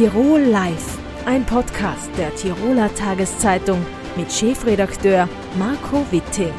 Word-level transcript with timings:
Tirol 0.00 0.40
Live, 0.40 0.96
ein 1.26 1.44
Podcast 1.44 2.08
der 2.16 2.34
Tiroler 2.34 2.88
Tageszeitung 2.94 3.84
mit 4.16 4.32
Chefredakteur 4.32 5.28
Marco 5.58 6.06
Witting. 6.10 6.54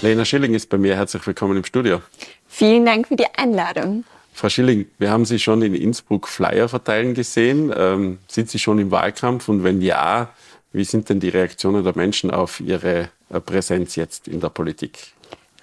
Lena 0.00 0.24
Schilling 0.24 0.54
ist 0.54 0.70
bei 0.70 0.78
mir. 0.78 0.96
Herzlich 0.96 1.26
willkommen 1.26 1.58
im 1.58 1.64
Studio. 1.64 2.00
Vielen 2.48 2.86
Dank 2.86 3.08
für 3.08 3.16
die 3.16 3.26
Einladung. 3.36 4.04
Frau 4.32 4.48
Schilling, 4.48 4.86
wir 4.98 5.10
haben 5.10 5.26
Sie 5.26 5.38
schon 5.38 5.60
in 5.60 5.74
Innsbruck 5.74 6.28
Flyer 6.28 6.70
verteilen 6.70 7.12
gesehen. 7.12 7.70
Ähm, 7.76 8.20
sind 8.28 8.48
Sie 8.48 8.58
schon 8.58 8.78
im 8.78 8.90
Wahlkampf? 8.90 9.50
Und 9.50 9.64
wenn 9.64 9.82
ja, 9.82 10.30
wie 10.72 10.84
sind 10.84 11.10
denn 11.10 11.20
die 11.20 11.28
Reaktionen 11.28 11.84
der 11.84 11.94
Menschen 11.94 12.30
auf 12.30 12.58
Ihre 12.60 13.10
äh, 13.28 13.38
Präsenz 13.38 13.96
jetzt 13.96 14.28
in 14.28 14.40
der 14.40 14.48
Politik? 14.48 15.12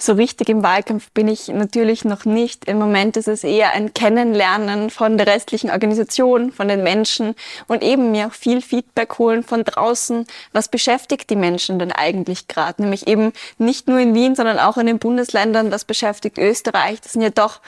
So 0.01 0.13
richtig 0.13 0.47
im 0.47 0.63
Wahlkampf 0.63 1.11
bin 1.11 1.27
ich 1.27 1.49
natürlich 1.49 2.05
noch 2.05 2.23
nicht. 2.23 2.63
Im 2.69 2.79
Moment 2.79 3.17
ist 3.17 3.27
es 3.27 3.43
eher 3.43 3.73
ein 3.73 3.93
Kennenlernen 3.93 4.89
von 4.89 5.17
der 5.17 5.27
restlichen 5.27 5.69
Organisation, 5.71 6.53
von 6.53 6.69
den 6.69 6.83
Menschen 6.83 7.35
und 7.67 7.83
eben 7.83 8.09
mir 8.11 8.27
auch 8.27 8.31
viel 8.31 8.61
Feedback 8.61 9.19
holen 9.19 9.43
von 9.43 9.65
draußen. 9.65 10.25
Was 10.53 10.69
beschäftigt 10.69 11.29
die 11.29 11.35
Menschen 11.35 11.79
denn 11.79 11.91
eigentlich 11.91 12.47
gerade? 12.47 12.81
Nämlich 12.81 13.07
eben 13.07 13.33
nicht 13.57 13.89
nur 13.89 13.99
in 13.99 14.15
Wien, 14.15 14.35
sondern 14.35 14.57
auch 14.57 14.77
in 14.77 14.85
den 14.85 14.99
Bundesländern. 14.99 15.69
Was 15.69 15.83
beschäftigt 15.83 16.37
Österreich? 16.37 17.01
Das 17.01 17.11
sind 17.11 17.21
ja 17.21 17.29
doch 17.29 17.59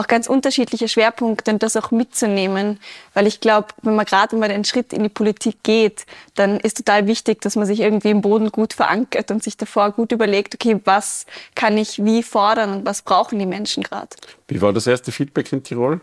auch 0.00 0.06
ganz 0.06 0.26
unterschiedliche 0.26 0.88
Schwerpunkte 0.88 1.50
und 1.50 1.62
das 1.62 1.76
auch 1.76 1.90
mitzunehmen. 1.90 2.80
Weil 3.14 3.26
ich 3.26 3.40
glaube, 3.40 3.68
wenn 3.82 3.94
man 3.94 4.06
gerade 4.06 4.36
mal 4.36 4.48
den 4.48 4.64
Schritt 4.64 4.92
in 4.92 5.02
die 5.02 5.08
Politik 5.08 5.62
geht, 5.62 6.06
dann 6.34 6.58
ist 6.58 6.78
total 6.78 7.06
wichtig, 7.06 7.40
dass 7.42 7.56
man 7.56 7.66
sich 7.66 7.80
irgendwie 7.80 8.10
im 8.10 8.22
Boden 8.22 8.50
gut 8.50 8.72
verankert 8.72 9.30
und 9.30 9.42
sich 9.42 9.56
davor 9.56 9.92
gut 9.92 10.12
überlegt, 10.12 10.54
okay, 10.54 10.80
was 10.84 11.26
kann 11.54 11.78
ich 11.78 12.04
wie 12.04 12.22
fordern 12.22 12.72
und 12.72 12.86
was 12.86 13.02
brauchen 13.02 13.38
die 13.38 13.46
Menschen 13.46 13.82
gerade. 13.82 14.08
Wie 14.48 14.60
war 14.60 14.72
das 14.72 14.86
erste 14.86 15.12
Feedback 15.12 15.52
in 15.52 15.62
Tirol? 15.62 16.00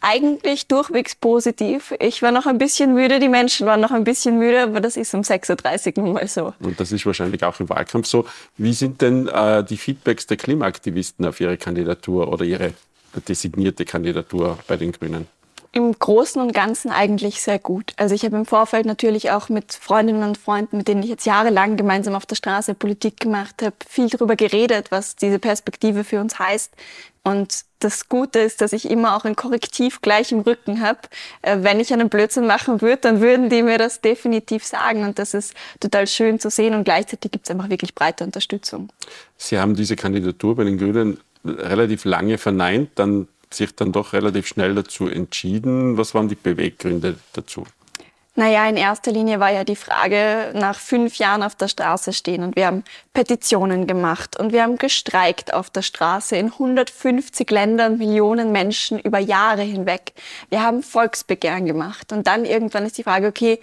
Eigentlich 0.00 0.68
durchwegs 0.68 1.14
positiv. 1.14 1.94
Ich 2.00 2.22
war 2.22 2.30
noch 2.30 2.46
ein 2.46 2.58
bisschen 2.58 2.94
müde, 2.94 3.18
die 3.18 3.28
Menschen 3.28 3.66
waren 3.66 3.80
noch 3.80 3.90
ein 3.90 4.04
bisschen 4.04 4.38
müde, 4.38 4.62
aber 4.62 4.80
das 4.80 4.96
ist 4.96 5.14
um 5.14 5.22
6.30 5.22 5.98
Uhr 5.98 6.04
nun 6.04 6.12
mal 6.14 6.28
so. 6.28 6.54
Und 6.60 6.78
das 6.78 6.92
ist 6.92 7.04
wahrscheinlich 7.06 7.42
auch 7.44 7.58
im 7.60 7.68
Wahlkampf 7.68 8.06
so. 8.06 8.26
Wie 8.56 8.72
sind 8.72 9.02
denn 9.02 9.28
äh, 9.28 9.64
die 9.64 9.76
Feedbacks 9.76 10.26
der 10.26 10.36
Klimaaktivisten 10.36 11.26
auf 11.26 11.40
ihre 11.40 11.56
Kandidatur 11.56 12.32
oder 12.32 12.44
ihre 12.44 12.72
designierte 13.28 13.84
Kandidatur 13.84 14.58
bei 14.66 14.76
den 14.76 14.92
Grünen? 14.92 15.26
Im 15.72 15.92
Großen 15.92 16.40
und 16.40 16.54
Ganzen 16.54 16.90
eigentlich 16.90 17.42
sehr 17.42 17.58
gut. 17.58 17.92
Also 17.96 18.14
ich 18.14 18.24
habe 18.24 18.36
im 18.36 18.46
Vorfeld 18.46 18.86
natürlich 18.86 19.30
auch 19.30 19.50
mit 19.50 19.74
Freundinnen 19.74 20.22
und 20.22 20.38
Freunden, 20.38 20.78
mit 20.78 20.88
denen 20.88 21.02
ich 21.02 21.10
jetzt 21.10 21.26
jahrelang 21.26 21.76
gemeinsam 21.76 22.14
auf 22.14 22.24
der 22.24 22.36
Straße 22.36 22.74
Politik 22.74 23.20
gemacht 23.20 23.62
habe, 23.62 23.76
viel 23.86 24.08
darüber 24.08 24.36
geredet, 24.36 24.90
was 24.90 25.16
diese 25.16 25.38
Perspektive 25.38 26.02
für 26.02 26.20
uns 26.20 26.38
heißt. 26.38 26.72
Und 27.26 27.64
das 27.80 28.08
Gute 28.08 28.38
ist, 28.38 28.60
dass 28.60 28.72
ich 28.72 28.88
immer 28.88 29.16
auch 29.16 29.24
ein 29.24 29.34
Korrektiv 29.34 30.00
gleich 30.00 30.30
im 30.30 30.40
Rücken 30.40 30.80
habe. 30.80 31.00
Äh, 31.42 31.58
wenn 31.60 31.80
ich 31.80 31.92
einen 31.92 32.08
Blödsinn 32.08 32.46
machen 32.46 32.80
würde, 32.80 32.98
dann 32.98 33.20
würden 33.20 33.50
die 33.50 33.62
mir 33.62 33.78
das 33.78 34.00
definitiv 34.00 34.64
sagen. 34.64 35.02
Und 35.02 35.18
das 35.18 35.34
ist 35.34 35.52
total 35.80 36.06
schön 36.06 36.38
zu 36.38 36.50
sehen. 36.50 36.72
Und 36.72 36.84
gleichzeitig 36.84 37.32
gibt 37.32 37.46
es 37.46 37.50
einfach 37.50 37.68
wirklich 37.68 37.96
breite 37.96 38.22
Unterstützung. 38.22 38.90
Sie 39.36 39.58
haben 39.58 39.74
diese 39.74 39.96
Kandidatur 39.96 40.54
bei 40.54 40.64
den 40.64 40.78
Grünen 40.78 41.18
relativ 41.48 42.04
lange 42.04 42.38
verneint, 42.38 42.90
dann 42.96 43.28
sich 43.52 43.74
dann 43.74 43.92
doch 43.92 44.12
relativ 44.12 44.46
schnell 44.46 44.74
dazu 44.74 45.08
entschieden. 45.08 45.96
Was 45.96 46.14
waren 46.14 46.28
die 46.28 46.34
Beweggründe 46.34 47.16
dazu? 47.32 47.66
Naja, 48.38 48.68
in 48.68 48.76
erster 48.76 49.12
Linie 49.12 49.40
war 49.40 49.50
ja 49.50 49.64
die 49.64 49.76
Frage, 49.76 50.52
nach 50.54 50.78
fünf 50.78 51.16
Jahren 51.16 51.42
auf 51.42 51.54
der 51.54 51.68
Straße 51.68 52.12
stehen 52.12 52.42
und 52.42 52.54
wir 52.54 52.66
haben 52.66 52.84
Petitionen 53.14 53.86
gemacht 53.86 54.38
und 54.38 54.52
wir 54.52 54.62
haben 54.62 54.76
gestreikt 54.76 55.54
auf 55.54 55.70
der 55.70 55.80
Straße 55.80 56.36
in 56.36 56.52
150 56.52 57.50
Ländern, 57.50 57.96
Millionen 57.96 58.52
Menschen 58.52 58.98
über 58.98 59.18
Jahre 59.20 59.62
hinweg. 59.62 60.12
Wir 60.50 60.62
haben 60.62 60.82
Volksbegehren 60.82 61.64
gemacht 61.64 62.12
und 62.12 62.26
dann 62.26 62.44
irgendwann 62.44 62.84
ist 62.84 62.98
die 62.98 63.04
Frage, 63.04 63.28
okay, 63.28 63.58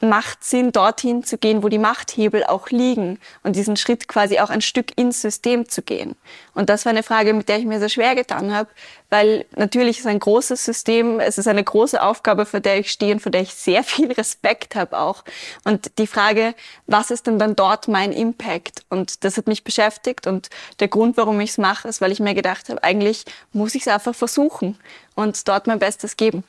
macht 0.00 0.44
Sinn, 0.44 0.72
dorthin 0.72 1.24
zu 1.24 1.38
gehen, 1.38 1.62
wo 1.62 1.68
die 1.68 1.78
Machthebel 1.78 2.44
auch 2.44 2.68
liegen 2.68 3.18
und 3.42 3.56
diesen 3.56 3.76
Schritt 3.76 4.08
quasi 4.08 4.38
auch 4.40 4.50
ein 4.50 4.60
Stück 4.60 4.96
ins 4.98 5.22
System 5.22 5.68
zu 5.68 5.82
gehen. 5.82 6.16
Und 6.54 6.68
das 6.68 6.84
war 6.84 6.90
eine 6.90 7.02
Frage, 7.02 7.32
mit 7.32 7.48
der 7.48 7.58
ich 7.58 7.64
mir 7.64 7.78
sehr 7.78 7.88
schwer 7.88 8.14
getan 8.14 8.54
habe, 8.54 8.68
weil 9.08 9.46
natürlich 9.56 10.00
ist 10.00 10.06
ein 10.06 10.18
großes 10.18 10.64
System, 10.64 11.20
es 11.20 11.38
ist 11.38 11.48
eine 11.48 11.64
große 11.64 12.02
Aufgabe, 12.02 12.44
vor 12.44 12.60
der 12.60 12.78
ich 12.78 12.90
stehe 12.90 13.14
und 13.14 13.20
vor 13.20 13.32
der 13.32 13.42
ich 13.42 13.54
sehr 13.54 13.84
viel 13.84 14.12
Respekt 14.12 14.74
habe 14.74 14.98
auch. 14.98 15.24
Und 15.64 15.98
die 15.98 16.06
Frage, 16.06 16.54
was 16.86 17.10
ist 17.10 17.26
denn 17.26 17.38
dann 17.38 17.56
dort 17.56 17.88
mein 17.88 18.12
Impact? 18.12 18.84
Und 18.90 19.24
das 19.24 19.36
hat 19.36 19.46
mich 19.46 19.64
beschäftigt 19.64 20.26
und 20.26 20.50
der 20.80 20.88
Grund, 20.88 21.16
warum 21.16 21.40
ich 21.40 21.50
es 21.50 21.58
mache, 21.58 21.88
ist, 21.88 22.00
weil 22.00 22.12
ich 22.12 22.20
mir 22.20 22.34
gedacht 22.34 22.68
habe, 22.68 22.82
eigentlich 22.82 23.24
muss 23.52 23.74
ich 23.74 23.82
es 23.82 23.88
einfach 23.88 24.14
versuchen 24.14 24.78
und 25.14 25.48
dort 25.48 25.66
mein 25.66 25.78
Bestes 25.78 26.16
geben. 26.16 26.44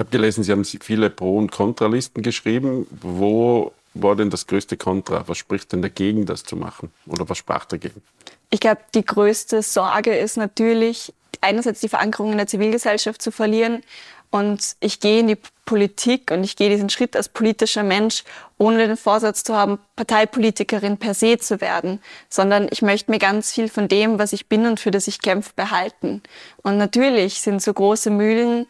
Habe 0.00 0.10
gelesen, 0.10 0.42
Sie 0.42 0.50
haben 0.50 0.64
viele 0.64 1.10
Pro- 1.10 1.36
und 1.36 1.52
Kontralisten 1.52 2.22
geschrieben. 2.22 2.86
Wo 3.02 3.72
war 3.92 4.16
denn 4.16 4.30
das 4.30 4.46
größte 4.46 4.78
Kontra? 4.78 5.24
Was 5.26 5.36
spricht 5.36 5.72
denn 5.72 5.82
dagegen, 5.82 6.24
das 6.24 6.42
zu 6.42 6.56
machen? 6.56 6.90
Oder 7.06 7.28
was 7.28 7.36
sprach 7.36 7.66
dagegen? 7.66 8.00
Ich 8.48 8.60
glaube, 8.60 8.80
die 8.94 9.04
größte 9.04 9.62
Sorge 9.62 10.16
ist 10.16 10.38
natürlich, 10.38 11.12
einerseits 11.42 11.80
die 11.80 11.90
Verankerung 11.90 12.32
in 12.32 12.38
der 12.38 12.46
Zivilgesellschaft 12.46 13.20
zu 13.20 13.30
verlieren. 13.30 13.82
Und 14.30 14.76
ich 14.80 15.00
gehe 15.00 15.20
in 15.20 15.28
die 15.28 15.36
Politik 15.66 16.30
und 16.30 16.44
ich 16.44 16.56
gehe 16.56 16.70
diesen 16.70 16.88
Schritt 16.88 17.14
als 17.14 17.28
politischer 17.28 17.82
Mensch, 17.82 18.24
ohne 18.58 18.86
den 18.86 18.96
Vorsatz 18.96 19.42
zu 19.42 19.54
haben, 19.54 19.80
Parteipolitikerin 19.96 20.96
per 20.96 21.14
se 21.14 21.36
zu 21.38 21.60
werden, 21.60 22.00
sondern 22.28 22.68
ich 22.70 22.80
möchte 22.80 23.10
mir 23.10 23.18
ganz 23.18 23.52
viel 23.52 23.68
von 23.68 23.86
dem, 23.86 24.18
was 24.18 24.32
ich 24.32 24.46
bin 24.46 24.66
und 24.66 24.80
für 24.80 24.92
das 24.92 25.08
ich 25.08 25.20
kämpfe, 25.20 25.50
behalten. 25.56 26.22
Und 26.62 26.78
natürlich 26.78 27.40
sind 27.40 27.60
so 27.60 27.74
große 27.74 28.10
Mühlen 28.10 28.66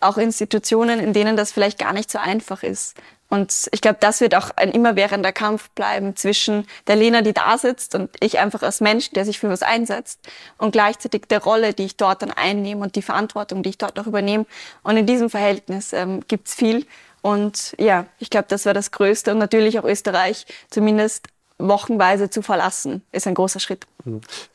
auch 0.00 0.18
Institutionen, 0.18 1.00
in 1.00 1.12
denen 1.12 1.36
das 1.36 1.52
vielleicht 1.52 1.78
gar 1.78 1.92
nicht 1.92 2.10
so 2.10 2.18
einfach 2.18 2.62
ist. 2.62 2.96
Und 3.28 3.68
ich 3.72 3.80
glaube, 3.80 3.98
das 4.00 4.20
wird 4.20 4.34
auch 4.36 4.50
ein 4.54 4.70
immerwährender 4.70 5.32
Kampf 5.32 5.68
bleiben 5.70 6.14
zwischen 6.14 6.66
der 6.86 6.96
Lena, 6.96 7.22
die 7.22 7.32
da 7.32 7.58
sitzt 7.58 7.94
und 7.94 8.10
ich 8.20 8.38
einfach 8.38 8.62
als 8.62 8.80
Mensch, 8.80 9.10
der 9.10 9.24
sich 9.24 9.40
für 9.40 9.48
was 9.48 9.62
einsetzt 9.62 10.20
und 10.58 10.70
gleichzeitig 10.70 11.22
der 11.28 11.42
Rolle, 11.42 11.74
die 11.74 11.86
ich 11.86 11.96
dort 11.96 12.22
dann 12.22 12.30
einnehme 12.30 12.82
und 12.82 12.94
die 12.94 13.02
Verantwortung, 13.02 13.62
die 13.62 13.70
ich 13.70 13.78
dort 13.78 13.98
auch 13.98 14.06
übernehme. 14.06 14.46
Und 14.84 14.96
in 14.96 15.06
diesem 15.06 15.28
Verhältnis 15.28 15.92
ähm, 15.92 16.20
gibt's 16.28 16.54
viel. 16.54 16.86
Und 17.20 17.74
ja, 17.78 18.06
ich 18.20 18.30
glaube, 18.30 18.46
das 18.48 18.64
war 18.64 18.74
das 18.74 18.92
Größte. 18.92 19.32
Und 19.32 19.38
natürlich 19.38 19.80
auch 19.80 19.84
Österreich 19.84 20.46
zumindest 20.70 21.26
wochenweise 21.58 22.30
zu 22.30 22.42
verlassen, 22.42 23.02
ist 23.12 23.26
ein 23.26 23.34
großer 23.34 23.60
Schritt. 23.60 23.86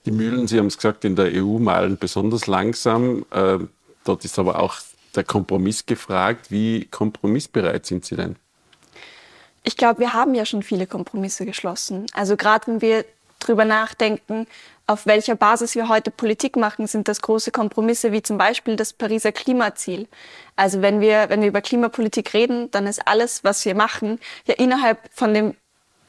Die 0.05 0.11
Mühlen, 0.11 0.47
Sie 0.47 0.57
haben 0.57 0.67
es 0.67 0.77
gesagt, 0.77 1.03
in 1.03 1.15
der 1.15 1.31
EU 1.33 1.57
malen 1.57 1.97
besonders 1.97 2.47
langsam. 2.47 3.25
Äh, 3.31 3.57
dort 4.05 4.23
ist 4.23 4.37
aber 4.39 4.59
auch 4.59 4.75
der 5.15 5.23
Kompromiss 5.23 5.85
gefragt. 5.85 6.51
Wie 6.51 6.85
kompromissbereit 6.85 7.85
sind 7.85 8.05
Sie 8.05 8.15
denn? 8.15 8.35
Ich 9.63 9.77
glaube, 9.77 9.99
wir 9.99 10.13
haben 10.13 10.33
ja 10.33 10.45
schon 10.45 10.63
viele 10.63 10.87
Kompromisse 10.87 11.45
geschlossen. 11.45 12.07
Also 12.13 12.35
gerade 12.35 12.67
wenn 12.67 12.81
wir 12.81 13.05
drüber 13.39 13.65
nachdenken, 13.65 14.47
auf 14.87 15.05
welcher 15.05 15.35
Basis 15.35 15.75
wir 15.75 15.87
heute 15.87 16.11
Politik 16.11 16.55
machen, 16.55 16.87
sind 16.87 17.07
das 17.07 17.21
große 17.21 17.51
Kompromisse 17.51 18.11
wie 18.11 18.21
zum 18.21 18.37
Beispiel 18.37 18.75
das 18.75 18.93
Pariser 18.93 19.31
Klimaziel. 19.31 20.07
Also 20.55 20.81
wenn 20.81 20.99
wir, 20.99 21.29
wenn 21.29 21.41
wir 21.41 21.47
über 21.47 21.61
Klimapolitik 21.61 22.33
reden, 22.33 22.69
dann 22.71 22.87
ist 22.87 23.07
alles, 23.07 23.43
was 23.43 23.63
wir 23.65 23.75
machen, 23.75 24.19
ja 24.47 24.55
innerhalb 24.55 24.99
von 25.13 25.33
dem 25.33 25.55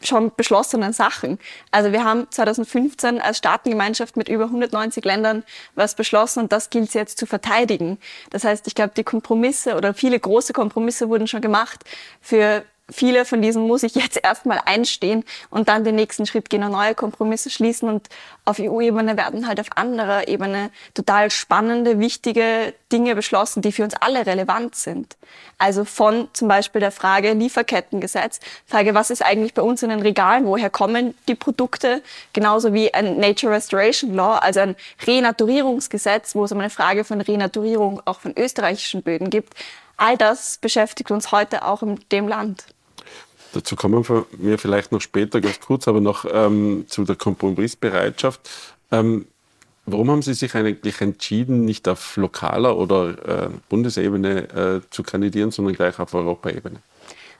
schon 0.06 0.32
beschlossenen 0.36 0.92
Sachen. 0.92 1.38
Also 1.70 1.92
wir 1.92 2.04
haben 2.04 2.26
2015 2.30 3.20
als 3.20 3.38
Staatengemeinschaft 3.38 4.16
mit 4.16 4.28
über 4.28 4.44
190 4.44 5.04
Ländern 5.04 5.44
was 5.74 5.94
beschlossen 5.94 6.40
und 6.40 6.52
das 6.52 6.70
gilt 6.70 6.88
es 6.88 6.94
jetzt 6.94 7.18
zu 7.18 7.26
verteidigen. 7.26 7.98
Das 8.30 8.44
heißt, 8.44 8.66
ich 8.66 8.74
glaube, 8.74 8.92
die 8.96 9.04
Kompromisse 9.04 9.76
oder 9.76 9.94
viele 9.94 10.18
große 10.18 10.52
Kompromisse 10.52 11.08
wurden 11.08 11.26
schon 11.26 11.40
gemacht 11.40 11.84
für 12.20 12.64
viele 12.92 13.24
von 13.24 13.42
diesen 13.42 13.66
muss 13.66 13.82
ich 13.82 13.94
jetzt 13.94 14.20
erstmal 14.22 14.60
einstehen 14.64 15.24
und 15.50 15.68
dann 15.68 15.84
den 15.84 15.96
nächsten 15.96 16.26
Schritt 16.26 16.50
gehen 16.50 16.62
und 16.62 16.72
neue 16.72 16.94
Kompromisse 16.94 17.50
schließen. 17.50 17.88
Und 17.88 18.08
auf 18.44 18.58
EU-Ebene 18.58 19.16
werden 19.16 19.46
halt 19.46 19.60
auf 19.60 19.68
anderer 19.76 20.28
Ebene 20.28 20.70
total 20.94 21.30
spannende, 21.30 21.98
wichtige 21.98 22.74
Dinge 22.92 23.14
beschlossen, 23.14 23.62
die 23.62 23.72
für 23.72 23.84
uns 23.84 23.94
alle 23.94 24.26
relevant 24.26 24.74
sind. 24.74 25.16
Also 25.58 25.84
von 25.84 26.28
zum 26.32 26.48
Beispiel 26.48 26.80
der 26.80 26.90
Frage 26.90 27.32
Lieferkettengesetz, 27.32 28.40
Frage, 28.66 28.94
was 28.94 29.10
ist 29.10 29.24
eigentlich 29.24 29.54
bei 29.54 29.62
uns 29.62 29.82
in 29.82 29.90
den 29.90 30.00
Regalen, 30.00 30.44
woher 30.44 30.70
kommen 30.70 31.14
die 31.28 31.34
Produkte, 31.34 32.02
genauso 32.32 32.74
wie 32.74 32.92
ein 32.92 33.18
Nature 33.18 33.52
Restoration 33.52 34.14
Law, 34.14 34.38
also 34.38 34.60
ein 34.60 34.76
Renaturierungsgesetz, 35.06 36.34
wo 36.34 36.44
es 36.44 36.52
um 36.52 36.58
eine 36.58 36.70
Frage 36.70 37.04
von 37.04 37.20
Renaturierung 37.20 38.02
auch 38.04 38.20
von 38.20 38.34
österreichischen 38.36 39.02
Böden 39.02 39.30
gibt. 39.30 39.54
All 39.96 40.16
das 40.16 40.58
beschäftigt 40.58 41.10
uns 41.10 41.30
heute 41.30 41.64
auch 41.64 41.82
in 41.82 42.00
dem 42.10 42.26
Land. 42.26 42.64
Dazu 43.52 43.76
kommen 43.76 44.04
wir 44.38 44.58
vielleicht 44.58 44.92
noch 44.92 45.00
später 45.00 45.40
ganz 45.40 45.60
kurz, 45.60 45.86
aber 45.86 46.00
noch 46.00 46.24
ähm, 46.30 46.86
zu 46.88 47.04
der 47.04 47.16
Kompromissbereitschaft. 47.16 48.48
Ähm, 48.90 49.26
warum 49.84 50.10
haben 50.10 50.22
Sie 50.22 50.34
sich 50.34 50.54
eigentlich 50.54 51.00
entschieden, 51.00 51.64
nicht 51.64 51.86
auf 51.88 52.16
lokaler 52.16 52.76
oder 52.76 53.46
äh, 53.46 53.50
Bundesebene 53.68 54.48
äh, 54.54 54.80
zu 54.90 55.02
kandidieren, 55.02 55.50
sondern 55.50 55.74
gleich 55.74 55.98
auf 55.98 56.14
Europaebene? 56.14 56.80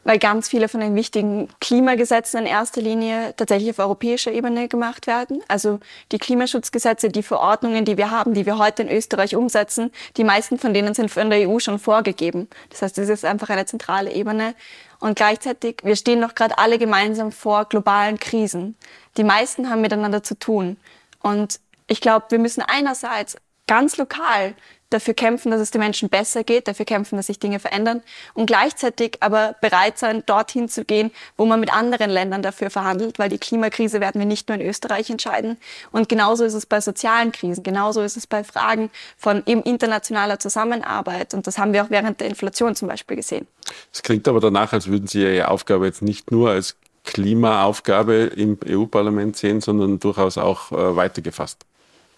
Weil 0.05 0.19
ganz 0.19 0.49
viele 0.49 0.69
von 0.69 0.81
den 0.81 0.95
wichtigen 0.95 1.49
Klimagesetzen 1.61 2.41
in 2.41 2.47
erster 2.47 2.81
Linie 2.81 3.35
tatsächlich 3.37 3.71
auf 3.71 3.79
europäischer 3.79 4.33
Ebene 4.33 4.69
gemacht 4.69 5.07
werden. 5.07 5.43
Also 5.49 5.81
die 6.11 6.19
Klimaschutzgesetze, 6.19 7.09
die 7.09 7.23
Verordnungen, 7.23 7.85
die 7.85 7.97
wir 7.97 8.11
haben, 8.11 8.35
die 8.35 8.47
wir 8.47 8.59
heute 8.59 8.83
in 8.83 8.91
Österreich 8.91 9.37
umsetzen, 9.37 9.91
die 10.17 10.25
meisten 10.25 10.59
von 10.59 10.75
denen 10.75 10.95
sind 10.95 11.11
von 11.11 11.31
der 11.31 11.49
EU 11.49 11.59
schon 11.59 11.79
vorgegeben. 11.79 12.49
Das 12.71 12.83
heißt, 12.83 12.99
es 12.99 13.09
ist 13.09 13.25
einfach 13.25 13.51
eine 13.51 13.67
zentrale 13.67 14.13
Ebene. 14.13 14.55
Und 14.99 15.17
gleichzeitig, 15.17 15.79
wir 15.83 15.97
stehen 15.97 16.21
noch 16.21 16.35
gerade 16.35 16.59
alle 16.59 16.79
gemeinsam 16.79 17.33
vor 17.33 17.65
globalen 17.65 18.19
Krisen. 18.19 18.77
Die 19.17 19.25
meisten 19.25 19.69
haben 19.69 19.81
miteinander 19.81 20.23
zu 20.23 20.39
tun. 20.39 20.77
Und 21.21 21.61
ich 21.87 22.01
glaube, 22.01 22.27
wir 22.31 22.39
müssen 22.39 22.63
einerseits 22.63 23.37
ganz 23.67 23.97
lokal 23.97 24.55
dafür 24.93 25.14
kämpfen, 25.14 25.50
dass 25.50 25.61
es 25.61 25.70
den 25.70 25.81
Menschen 25.81 26.09
besser 26.09 26.44
geht, 26.44 26.69
dafür 26.69 26.85
kämpfen, 26.85 27.17
dass 27.17 27.26
sich 27.26 27.38
Dinge 27.38 27.59
verändern 27.59 28.03
und 28.35 28.47
gleichzeitig 28.47 29.17
aber 29.20 29.55
bereit 29.61 29.99
sein, 29.99 30.23
dorthin 30.26 30.69
zu 30.69 30.85
gehen, 30.85 31.11
wo 31.37 31.47
man 31.47 31.61
mit 31.61 31.73
anderen 31.73 32.11
Ländern 32.11 32.43
dafür 32.43 32.70
verhandelt, 32.70 33.19
weil 33.19 33.29
die 33.29 33.38
Klimakrise 33.38 34.00
werden 34.00 34.19
wir 34.19 34.26
nicht 34.26 34.49
nur 34.49 34.59
in 34.59 34.67
Österreich 34.67 35.11
entscheiden. 35.11 35.56
Und 35.91 36.09
genauso 36.09 36.44
ist 36.44 36.55
es 36.55 36.67
bei 36.67 36.81
sozialen 36.81 37.32
Krisen, 37.32 37.62
genauso 37.62 38.03
ist 38.03 38.17
es 38.17 38.26
bei 38.26 38.44
Fragen 38.44 38.91
von 39.17 39.43
eben 39.47 39.62
internationaler 39.62 40.38
Zusammenarbeit. 40.38 41.35
Und 41.35 41.47
das 41.47 41.58
haben 41.58 41.73
wir 41.73 41.85
auch 41.85 41.91
während 41.91 42.20
der 42.20 42.29
Inflation 42.29 42.75
zum 42.75 42.88
Beispiel 42.88 43.17
gesehen. 43.17 43.47
Es 43.93 44.03
klingt 44.03 44.29
aber 44.29 44.41
danach, 44.41 44.73
als 44.73 44.88
würden 44.88 45.06
Sie 45.06 45.23
Ihre 45.23 45.49
Aufgabe 45.49 45.87
jetzt 45.87 46.03
nicht 46.03 46.31
nur 46.31 46.50
als 46.50 46.76
Klimaaufgabe 47.05 48.15
im 48.37 48.58
EU-Parlament 48.65 49.37
sehen, 49.37 49.61
sondern 49.61 49.99
durchaus 49.99 50.38
auch 50.38 50.70
äh, 50.70 50.97
weitergefasst. 50.97 51.65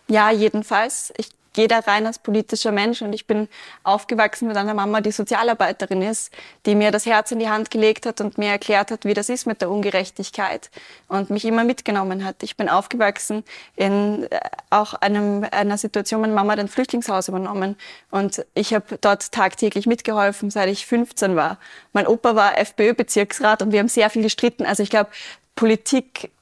Ja, 0.09 0.31
jedenfalls. 0.31 1.13
Ich 1.17 1.31
gehe 1.55 1.69
da 1.69 1.79
rein 1.79 2.07
als 2.07 2.19
politischer 2.19 2.73
Mensch 2.73 3.01
und 3.01 3.13
ich 3.13 3.27
bin 3.27 3.49
aufgewachsen 3.85 4.49
mit 4.49 4.57
einer 4.57 4.75
Mama, 4.75 5.01
die 5.01 5.13
Sozialarbeiterin 5.13 6.03
ist, 6.03 6.33
die 6.67 6.75
mir 6.75 6.91
das 6.91 7.07
Herz 7.07 7.31
in 7.31 7.39
die 7.39 7.49
Hand 7.49 7.71
gelegt 7.71 8.07
hat 8.07 8.21
und 8.21 8.37
mir 8.37 8.51
erklärt 8.51 8.91
hat, 8.91 9.05
wie 9.05 9.15
das 9.15 9.29
ist 9.29 9.47
mit 9.47 9.63
der 9.63 9.71
Ungerechtigkeit 9.71 10.71
und 11.09 11.31
mich 11.31 11.45
immer 11.45 11.65
mitgenommen 11.65 12.25
hat. 12.25 12.43
Ich 12.43 12.57
bin 12.57 12.69
aufgewachsen 12.69 13.45
in 13.77 14.25
äh, 14.25 14.41
auch 14.71 14.95
einem, 14.95 15.47
einer 15.51 15.79
Situation, 15.79 16.21
meine 16.21 16.35
Mama 16.35 16.53
hat 16.53 16.59
ein 16.59 16.69
Flüchtlingshaus 16.69 17.29
übernommen 17.29 17.77
und 18.11 18.45
ich 18.55 18.75
habe 18.75 18.99
dort 19.01 19.33
tagtäglich 19.33 19.87
mitgeholfen, 19.87 20.51
seit 20.51 20.69
ich 20.69 20.87
15 20.87 21.37
war. 21.37 21.59
Mein 21.93 22.07
Opa 22.07 22.35
war 22.35 22.59
FPÖ-Bezirksrat 22.59 23.63
und 23.63 23.73
wir 23.73 23.79
haben 23.79 23.89
sehr 23.89 24.11
viel 24.11 24.23
gestritten. 24.23 24.67
Also 24.67 24.83
ich 24.83 24.91
glaube, 24.91 25.11
Politik 25.55 26.33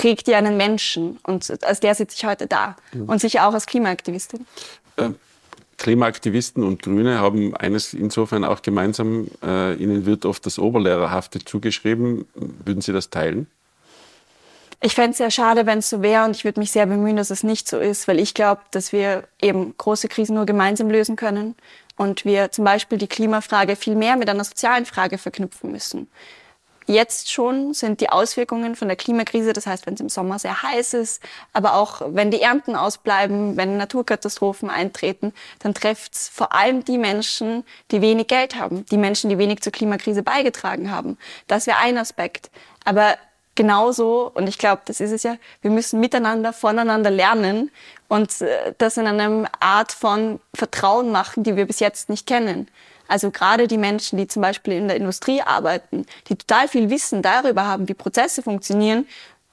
prägt 0.00 0.28
ja 0.28 0.38
einen 0.38 0.56
Menschen 0.56 1.18
und 1.24 1.62
als 1.62 1.80
der 1.80 1.94
sitze 1.94 2.16
ich 2.16 2.24
heute 2.24 2.46
da 2.46 2.74
mhm. 2.94 3.04
und 3.10 3.20
sicher 3.20 3.46
auch 3.46 3.52
als 3.52 3.66
Klimaaktivistin. 3.66 4.46
Äh, 4.96 5.10
Klimaaktivisten 5.76 6.64
und 6.64 6.82
Grüne 6.82 7.18
haben 7.18 7.54
eines 7.54 7.92
insofern 7.92 8.44
auch 8.44 8.62
gemeinsam, 8.62 9.28
äh, 9.42 9.74
ihnen 9.74 10.06
wird 10.06 10.24
oft 10.24 10.46
das 10.46 10.58
Oberlehrerhafte 10.58 11.44
zugeschrieben. 11.44 12.26
Würden 12.34 12.80
Sie 12.80 12.94
das 12.94 13.10
teilen? 13.10 13.46
Ich 14.80 14.94
fände 14.94 15.10
es 15.10 15.18
sehr 15.18 15.30
schade, 15.30 15.66
wenn 15.66 15.80
es 15.80 15.90
so 15.90 16.00
wäre 16.00 16.24
und 16.24 16.34
ich 16.34 16.44
würde 16.44 16.60
mich 16.60 16.70
sehr 16.70 16.86
bemühen, 16.86 17.16
dass 17.16 17.28
es 17.28 17.42
nicht 17.42 17.68
so 17.68 17.78
ist, 17.78 18.08
weil 18.08 18.18
ich 18.20 18.32
glaube, 18.32 18.62
dass 18.70 18.94
wir 18.94 19.24
eben 19.42 19.74
große 19.76 20.08
Krisen 20.08 20.34
nur 20.34 20.46
gemeinsam 20.46 20.88
lösen 20.88 21.16
können 21.16 21.56
und 21.98 22.24
wir 22.24 22.52
zum 22.52 22.64
Beispiel 22.64 22.96
die 22.96 23.06
Klimafrage 23.06 23.76
viel 23.76 23.96
mehr 23.96 24.16
mit 24.16 24.30
einer 24.30 24.44
sozialen 24.44 24.86
Frage 24.86 25.18
verknüpfen 25.18 25.70
müssen. 25.70 26.08
Jetzt 26.90 27.30
schon 27.30 27.72
sind 27.72 28.00
die 28.00 28.08
Auswirkungen 28.08 28.74
von 28.74 28.88
der 28.88 28.96
Klimakrise, 28.96 29.52
das 29.52 29.68
heißt, 29.68 29.86
wenn 29.86 29.94
es 29.94 30.00
im 30.00 30.08
Sommer 30.08 30.40
sehr 30.40 30.60
heiß 30.60 30.94
ist, 30.94 31.22
aber 31.52 31.74
auch 31.74 32.02
wenn 32.04 32.32
die 32.32 32.42
Ernten 32.42 32.74
ausbleiben, 32.74 33.56
wenn 33.56 33.76
Naturkatastrophen 33.76 34.70
eintreten, 34.70 35.32
dann 35.60 35.72
trifft 35.72 36.14
es 36.14 36.28
vor 36.28 36.52
allem 36.52 36.84
die 36.84 36.98
Menschen, 36.98 37.62
die 37.92 38.02
wenig 38.02 38.26
Geld 38.26 38.56
haben, 38.56 38.84
die 38.86 38.96
Menschen, 38.96 39.30
die 39.30 39.38
wenig 39.38 39.60
zur 39.60 39.70
Klimakrise 39.70 40.24
beigetragen 40.24 40.90
haben. 40.90 41.16
Das 41.46 41.68
wäre 41.68 41.78
ein 41.78 41.96
Aspekt. 41.96 42.50
Aber 42.84 43.16
genauso, 43.54 44.28
und 44.34 44.48
ich 44.48 44.58
glaube, 44.58 44.82
das 44.84 45.00
ist 45.00 45.12
es 45.12 45.22
ja, 45.22 45.36
wir 45.62 45.70
müssen 45.70 46.00
miteinander, 46.00 46.52
voneinander 46.52 47.10
lernen 47.12 47.70
und 48.08 48.40
äh, 48.40 48.74
das 48.78 48.96
in 48.96 49.06
einer 49.06 49.48
Art 49.60 49.92
von 49.92 50.40
Vertrauen 50.54 51.12
machen, 51.12 51.44
die 51.44 51.54
wir 51.54 51.66
bis 51.66 51.78
jetzt 51.78 52.08
nicht 52.08 52.26
kennen. 52.26 52.66
Also 53.10 53.30
gerade 53.30 53.66
die 53.66 53.78
Menschen, 53.78 54.18
die 54.18 54.28
zum 54.28 54.42
Beispiel 54.42 54.74
in 54.74 54.86
der 54.86 54.96
Industrie 54.96 55.42
arbeiten, 55.42 56.06
die 56.28 56.36
total 56.36 56.68
viel 56.68 56.90
Wissen 56.90 57.22
darüber 57.22 57.66
haben, 57.66 57.88
wie 57.88 57.94
Prozesse 57.94 58.42
funktionieren, 58.42 59.06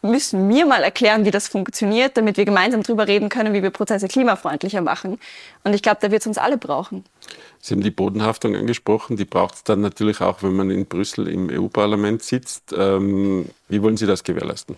müssen 0.04 0.48
mir 0.48 0.68
mal 0.68 0.84
erklären, 0.84 1.26
wie 1.26 1.32
das 1.32 1.48
funktioniert, 1.48 2.18
damit 2.18 2.38
wir 2.38 2.46
gemeinsam 2.46 2.84
darüber 2.84 3.08
reden 3.08 3.30
können, 3.30 3.54
wie 3.54 3.64
wir 3.64 3.72
Prozesse 3.72 4.08
klimafreundlicher 4.08 4.82
machen. 4.82 5.20
Und 5.64 5.74
ich 5.74 5.82
glaube, 5.82 5.98
da 6.02 6.12
wird 6.12 6.22
es 6.22 6.28
uns 6.28 6.38
alle 6.38 6.58
brauchen. 6.58 7.04
Sie 7.60 7.74
haben 7.74 7.82
die 7.82 7.90
Bodenhaftung 7.92 8.56
angesprochen. 8.56 9.18
Die 9.18 9.26
braucht 9.26 9.56
es 9.56 9.64
dann 9.64 9.82
natürlich 9.82 10.22
auch, 10.22 10.44
wenn 10.44 10.54
man 10.54 10.70
in 10.70 10.86
Brüssel 10.86 11.28
im 11.28 11.50
EU-Parlament 11.50 12.22
sitzt. 12.22 12.76
Ähm, 12.78 13.50
wie 13.70 13.82
wollen 13.82 13.98
Sie 13.98 14.06
das 14.06 14.24
gewährleisten? 14.24 14.78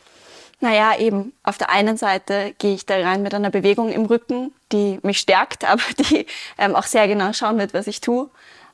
Naja, 0.61 0.97
eben. 0.97 1.33
Auf 1.43 1.57
der 1.57 1.69
einen 1.69 1.97
Seite 1.97 2.53
gehe 2.57 2.73
ich 2.73 2.85
da 2.85 2.95
rein 2.95 3.21
mit 3.21 3.33
einer 3.33 3.49
Bewegung 3.49 3.91
im 3.91 4.05
Rücken, 4.05 4.53
die 4.71 4.99
mich 5.03 5.19
stärkt, 5.19 5.65
aber 5.69 5.83
die 5.99 6.25
ähm, 6.57 6.75
auch 6.75 6.85
sehr 6.85 7.07
genau 7.09 7.33
schauen 7.33 7.57
wird, 7.57 7.73
was 7.73 7.87
ich 7.87 7.99
tue. 7.99 8.29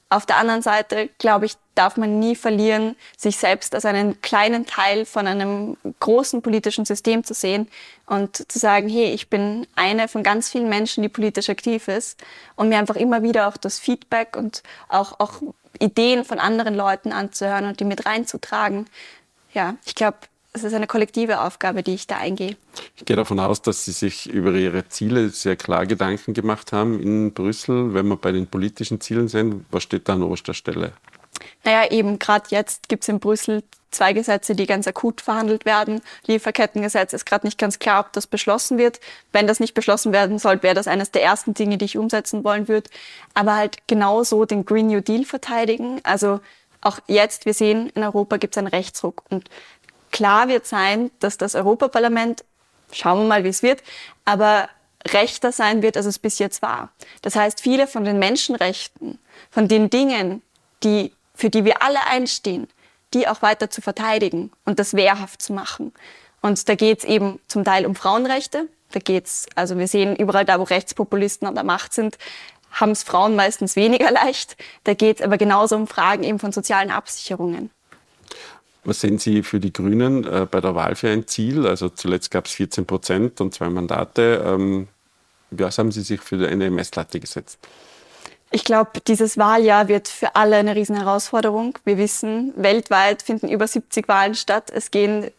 Auf 0.09 0.25
der 0.25 0.37
anderen 0.37 0.61
Seite, 0.61 1.09
glaube 1.17 1.47
ich, 1.47 1.55
darf 1.73 1.97
man 1.97 2.19
nie 2.19 2.35
verlieren, 2.35 2.95
sich 3.17 3.37
selbst 3.37 3.73
als 3.73 3.85
einen 3.85 4.21
kleinen 4.21 4.65
Teil 4.65 5.05
von 5.05 5.25
einem 5.25 5.77
großen 5.99 6.41
politischen 6.41 6.85
System 6.85 7.23
zu 7.23 7.33
sehen 7.33 7.67
und 8.05 8.49
zu 8.51 8.59
sagen, 8.59 8.87
hey, 8.87 9.11
ich 9.13 9.29
bin 9.29 9.67
eine 9.75 10.07
von 10.07 10.21
ganz 10.23 10.49
vielen 10.49 10.69
Menschen, 10.69 11.01
die 11.01 11.09
politisch 11.09 11.49
aktiv 11.49 11.87
ist 11.87 12.23
und 12.55 12.69
mir 12.69 12.77
einfach 12.77 12.95
immer 12.95 13.23
wieder 13.23 13.47
auch 13.47 13.57
das 13.57 13.79
Feedback 13.79 14.37
und 14.37 14.61
auch, 14.89 15.19
auch 15.19 15.41
Ideen 15.79 16.23
von 16.23 16.39
anderen 16.39 16.75
Leuten 16.75 17.11
anzuhören 17.11 17.65
und 17.65 17.79
die 17.79 17.85
mit 17.85 18.05
reinzutragen. 18.05 18.85
Ja, 19.53 19.75
ich 19.85 19.95
glaube, 19.95 20.17
es 20.55 20.63
ist 20.63 20.73
eine 20.73 20.87
kollektive 20.87 21.41
Aufgabe, 21.41 21.83
die 21.83 21.93
ich 21.93 22.07
da 22.07 22.17
eingehe. 22.17 22.55
Ich 22.95 23.05
gehe 23.05 23.15
davon 23.15 23.39
aus, 23.39 23.61
dass 23.61 23.85
Sie 23.85 23.91
sich 23.91 24.27
über 24.27 24.53
Ihre 24.53 24.87
Ziele 24.87 25.29
sehr 25.29 25.57
klar 25.57 25.85
Gedanken 25.85 26.33
gemacht 26.33 26.71
haben 26.71 26.99
in 27.01 27.33
Brüssel. 27.33 27.93
Wenn 27.93 28.07
wir 28.07 28.15
bei 28.15 28.31
den 28.31 28.47
politischen 28.47 29.01
Zielen 29.01 29.27
sind, 29.27 29.65
was 29.69 29.83
steht 29.83 30.07
da 30.07 30.13
an 30.13 30.23
oberster 30.23 30.53
Stelle? 30.53 30.93
Naja, 31.63 31.91
eben 31.91 32.19
gerade 32.19 32.45
jetzt 32.49 32.87
gibt 32.87 33.03
es 33.03 33.09
in 33.09 33.19
Brüssel 33.19 33.63
zwei 33.91 34.13
Gesetze, 34.13 34.55
die 34.55 34.65
ganz 34.65 34.87
akut 34.87 35.21
verhandelt 35.21 35.65
werden. 35.65 36.01
Lieferkettengesetz 36.25 37.13
ist 37.13 37.25
gerade 37.25 37.45
nicht 37.45 37.57
ganz 37.57 37.79
klar, 37.79 38.05
ob 38.05 38.13
das 38.13 38.27
beschlossen 38.27 38.77
wird. 38.77 38.99
Wenn 39.31 39.47
das 39.47 39.59
nicht 39.59 39.73
beschlossen 39.73 40.13
werden 40.13 40.39
soll, 40.39 40.63
wäre 40.63 40.75
das 40.75 40.87
eines 40.87 41.11
der 41.11 41.23
ersten 41.23 41.53
Dinge, 41.53 41.77
die 41.77 41.85
ich 41.85 41.97
umsetzen 41.97 42.43
wollen 42.43 42.67
würde. 42.67 42.89
Aber 43.33 43.55
halt 43.55 43.77
genauso 43.87 44.45
den 44.45 44.65
Green 44.65 44.87
New 44.87 45.01
Deal 45.01 45.25
verteidigen. 45.25 45.99
Also 46.03 46.39
auch 46.85 46.99
jetzt, 47.07 47.45
wir 47.45 47.53
sehen, 47.53 47.89
in 47.95 48.03
Europa 48.03 48.37
gibt 48.37 48.55
es 48.55 48.57
einen 48.59 48.67
Rechtsruck. 48.67 49.23
Und 49.29 49.49
klar 50.15 50.47
wird 50.47 50.65
sein, 50.65 51.11
dass 51.19 51.37
das 51.37 51.55
Europaparlament, 51.55 52.45
schauen 52.93 53.19
wir 53.19 53.27
mal, 53.27 53.43
wie 53.43 53.49
es 53.49 53.61
wird, 53.61 53.83
aber 54.23 54.69
rechter 55.09 55.51
sein 55.51 55.81
wird, 55.81 55.97
als 55.97 56.05
es 56.05 56.19
bis 56.19 56.39
jetzt 56.39 56.61
war. 56.61 56.89
Das 57.21 57.35
heißt, 57.35 57.59
viele 57.59 57.85
von 57.85 58.05
den 58.05 58.17
Menschenrechten, 58.17 59.19
von 59.51 59.67
den 59.67 59.89
Dingen, 59.89 60.41
die, 60.83 61.11
für 61.33 61.49
die 61.49 61.65
wir 61.65 61.81
alle 61.81 61.99
einstehen, 62.07 62.69
die 63.13 63.27
auch 63.27 63.41
weiter 63.41 63.69
zu 63.69 63.81
verteidigen 63.81 64.53
und 64.63 64.79
das 64.79 64.93
wehrhaft 64.93 65.41
zu 65.41 65.51
machen. 65.51 65.93
Und 66.41 66.69
da 66.69 66.75
geht 66.75 66.99
es 66.99 67.03
eben 67.03 67.41
zum 67.49 67.65
Teil 67.65 67.85
um 67.85 67.93
Frauenrechte. 67.93 68.69
Da 68.93 69.01
geht's, 69.01 69.47
also 69.55 69.77
wir 69.77 69.89
sehen 69.89 70.15
überall 70.15 70.45
da, 70.45 70.61
wo 70.61 70.63
Rechtspopulisten 70.63 71.45
an 71.45 71.55
der 71.55 71.65
Macht 71.65 71.93
sind, 71.93 72.17
haben 72.71 72.91
es 72.91 73.03
Frauen 73.03 73.35
meistens 73.35 73.75
weniger 73.75 74.11
leicht. 74.23 74.55
Da 74.85 74.93
geht 74.93 75.19
es 75.19 75.25
aber 75.25 75.37
genauso 75.37 75.75
um 75.75 75.87
Fragen 75.87 76.23
eben 76.23 76.39
von 76.39 76.53
sozialen 76.53 76.89
Absicherungen. 76.89 77.69
Was 78.85 79.01
sehen 79.01 79.17
Sie 79.17 79.41
für 79.41 79.59
die 79.59 79.73
Grünen 79.73 80.23
äh, 80.23 80.47
bei 80.49 80.61
der 80.61 80.75
Wahl 80.75 80.95
für 80.95 81.09
ein 81.09 81.27
Ziel? 81.27 81.65
Also 81.65 81.89
zuletzt 81.89 82.29
gab 82.29 82.45
es 82.45 82.53
14 82.53 82.85
Prozent 82.85 83.41
und 83.41 83.53
zwei 83.53 83.69
Mandate. 83.69 84.43
Ähm, 84.45 84.87
was 85.49 85.77
haben 85.79 85.91
Sie 85.91 86.01
sich 86.01 86.21
für 86.21 86.47
eine 86.47 86.69
Messlatte 86.69 87.19
gesetzt? 87.19 87.59
Ich 88.51 88.63
glaube, 88.63 88.91
dieses 89.07 89.37
Wahljahr 89.37 89.87
wird 89.87 90.07
für 90.07 90.35
alle 90.35 90.57
eine 90.57 90.75
Riesenherausforderung. 90.75 91.77
Wir 91.83 91.97
wissen, 91.97 92.53
weltweit 92.55 93.23
finden 93.23 93.49
über 93.49 93.67
70 93.67 94.07
Wahlen 94.07 94.35
statt. 94.35 94.71
Es 94.73 94.91
gehen, 94.91 95.31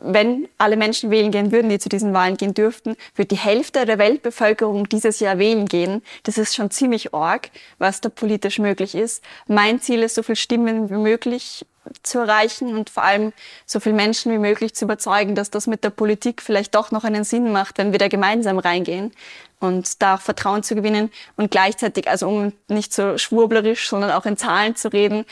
wenn 0.00 0.48
alle 0.56 0.76
Menschen 0.76 1.10
wählen 1.10 1.30
gehen 1.30 1.52
würden, 1.52 1.68
die 1.68 1.78
zu 1.78 1.90
diesen 1.90 2.14
Wahlen 2.14 2.36
gehen 2.38 2.54
dürften, 2.54 2.96
wird 3.16 3.30
die 3.30 3.36
Hälfte 3.36 3.84
der 3.84 3.98
Weltbevölkerung 3.98 4.88
dieses 4.88 5.20
Jahr 5.20 5.38
wählen 5.38 5.66
gehen. 5.66 6.02
Das 6.22 6.38
ist 6.38 6.54
schon 6.54 6.70
ziemlich 6.70 7.12
arg, 7.12 7.50
was 7.78 8.00
da 8.00 8.08
politisch 8.08 8.58
möglich 8.58 8.94
ist. 8.94 9.22
Mein 9.46 9.80
Ziel 9.80 10.02
ist, 10.02 10.14
so 10.14 10.22
viele 10.22 10.36
Stimmen 10.36 10.88
wie 10.90 10.94
möglich 10.94 11.66
zu 12.02 12.18
erreichen 12.18 12.76
und 12.76 12.90
vor 12.90 13.02
allem 13.02 13.32
so 13.66 13.80
viele 13.80 13.94
Menschen 13.94 14.32
wie 14.32 14.38
möglich 14.38 14.74
zu 14.74 14.84
überzeugen, 14.84 15.34
dass 15.34 15.50
das 15.50 15.66
mit 15.66 15.84
der 15.84 15.90
Politik 15.90 16.42
vielleicht 16.42 16.74
doch 16.74 16.90
noch 16.90 17.04
einen 17.04 17.24
Sinn 17.24 17.52
macht, 17.52 17.78
wenn 17.78 17.92
wir 17.92 17.98
da 17.98 18.08
gemeinsam 18.08 18.58
reingehen 18.58 19.12
und 19.60 20.02
da 20.02 20.16
auch 20.16 20.20
Vertrauen 20.20 20.62
zu 20.62 20.74
gewinnen 20.74 21.10
und 21.36 21.50
gleichzeitig, 21.50 22.08
also 22.08 22.28
um 22.28 22.52
nicht 22.68 22.92
so 22.92 23.18
schwurblerisch, 23.18 23.88
sondern 23.88 24.10
auch 24.10 24.26
in 24.26 24.36
Zahlen 24.36 24.76
zu 24.76 24.92
reden, 24.92 25.24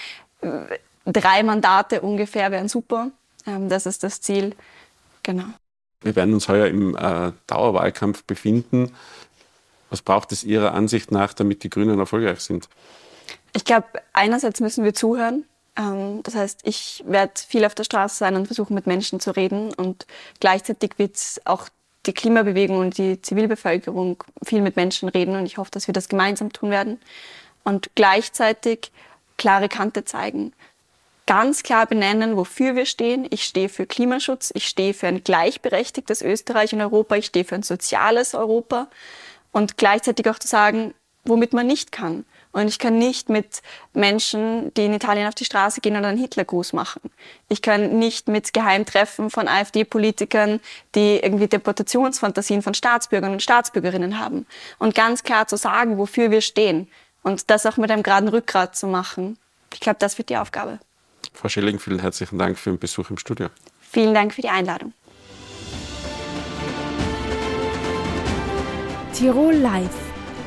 drei 1.05 1.43
Mandate 1.43 2.01
ungefähr 2.01 2.51
wären 2.51 2.69
super. 2.69 3.11
Ähm, 3.47 3.69
das 3.69 3.87
ist 3.87 4.03
das 4.03 4.21
Ziel. 4.21 4.55
Genau. 5.23 5.45
Wir 6.01 6.17
werden 6.17 6.35
uns 6.35 6.49
heuer 6.49 6.67
im 6.67 6.97
äh, 6.97 7.33
Dauerwahlkampf 7.47 8.25
befinden. 8.25 8.93
Was 9.91 10.03
braucht 10.03 10.33
es 10.33 10.43
Ihrer 10.43 10.75
Ansicht 10.75 11.13
nach, 11.13 11.33
damit 11.35 11.63
die 11.63 11.71
Grünen 11.71 11.99
erfolgreich 11.99 12.41
sind? 12.41 12.69
Ich 13.53 13.65
glaube, 13.65 13.87
einerseits 14.13 14.61
müssen 14.61 14.85
wir 14.85 14.95
zuhören 14.95 15.45
das 15.75 16.35
heißt, 16.35 16.61
ich 16.65 17.03
werde 17.07 17.33
viel 17.47 17.65
auf 17.65 17.75
der 17.75 17.85
Straße 17.85 18.17
sein 18.17 18.37
und 18.37 18.47
versuchen, 18.47 18.75
mit 18.75 18.87
Menschen 18.87 19.21
zu 19.21 19.31
reden. 19.31 19.73
Und 19.73 20.07
gleichzeitig 20.41 20.99
wird 20.99 21.17
auch 21.45 21.69
die 22.07 22.13
Klimabewegung 22.13 22.79
und 22.79 22.99
die 22.99 23.23
Zivilbevölkerung 23.23 24.23
viel 24.45 24.61
mit 24.61 24.77
Menschen 24.77 25.09
reden. 25.09 25.35
Und 25.37 25.47
ich 25.47 25.57
hoffe, 25.57 25.71
dass 25.71 25.87
wir 25.87 25.95
das 25.95 26.09
gemeinsam 26.09 26.53
tun 26.53 26.71
werden. 26.71 27.01
Und 27.65 27.91
gleichzeitig 27.95 28.93
klare 29.39 29.69
Kante 29.69 30.05
zeigen. 30.05 30.53
Ganz 31.27 31.63
klar 31.63 31.87
benennen, 31.87 32.37
wofür 32.37 32.75
wir 32.75 32.85
stehen. 32.85 33.27
Ich 33.31 33.45
stehe 33.45 33.69
für 33.69 33.87
Klimaschutz. 33.87 34.51
Ich 34.55 34.67
stehe 34.67 34.93
für 34.93 35.07
ein 35.07 35.25
gleichberechtigtes 35.25 36.21
Österreich 36.21 36.75
und 36.75 36.83
Europa. 36.83 37.15
Ich 37.17 37.27
stehe 37.27 37.45
für 37.45 37.55
ein 37.55 37.63
soziales 37.63 38.35
Europa. 38.35 38.89
Und 39.53 39.79
gleichzeitig 39.79 40.29
auch 40.29 40.39
zu 40.39 40.49
sagen, 40.49 40.93
womit 41.25 41.55
man 41.55 41.67
nicht 41.67 41.93
kann. 41.93 42.27
Und 42.53 42.69
ich 42.69 42.79
kann 42.79 42.99
nicht 42.99 43.31
mit 43.31 43.63
Menschen, 43.95 44.73
die 44.75 44.85
in 44.85 44.93
Italien 44.93 45.27
auf 45.27 45.35
die 45.35 45.47
Straße 45.47 45.81
gehen 45.81 45.97
und 45.97 46.05
einen 46.05 46.19
Hitlergruß 46.19 46.75
machen. 46.75 47.01
Ich 47.49 47.63
kann 47.63 47.99
nicht 47.99 48.29
mit 48.29 48.53
Geheimtreffen 48.53 49.31
von 49.31 49.49
AfD-Politikern, 49.49 50.61
die 50.95 51.17
irgendwie 51.17 51.49
Deportationsfantasien 51.49 52.63
von 52.63 52.75
Staatsbürgern 52.75 53.33
und 53.33 53.43
Staatsbürgerinnen 53.43 54.19
haben. 54.19 54.47
Und 54.79 54.95
ganz 54.95 55.23
klar 55.23 55.49
zu 55.49 55.57
sagen, 55.57 55.97
wofür 55.97 56.31
wir 56.31 56.43
stehen. 56.43 56.89
Und 57.23 57.51
das 57.51 57.65
auch 57.65 57.79
mit 57.79 57.91
einem 57.91 58.03
geraden 58.03 58.29
Rückgrat 58.29 58.77
zu 58.77 58.87
machen. 58.87 59.39
Ich 59.73 59.81
glaube, 59.81 59.99
das 59.99 60.19
wird 60.19 60.29
die 60.29 60.37
Aufgabe. 60.37 60.79
Frau 61.33 61.49
Schelling, 61.49 61.79
vielen 61.79 62.01
herzlichen 62.01 62.39
Dank 62.39 62.59
für 62.59 62.71
den 62.71 62.79
Besuch 62.79 63.09
im 63.09 63.17
Studio. 63.17 63.49
Vielen 63.81 64.13
Dank 64.13 64.35
für 64.35 64.43
die 64.43 64.49
Einladung. 64.49 64.93
Tirol 69.15 69.55
Live 69.55 70.12